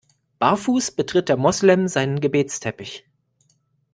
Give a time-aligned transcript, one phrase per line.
[0.39, 3.05] Barfuß betritt der Moslem seinen Gebetsteppich.